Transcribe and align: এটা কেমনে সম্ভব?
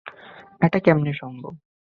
এটা 0.61 0.79
কেমনে 0.79 1.11
সম্ভব? 1.13 1.53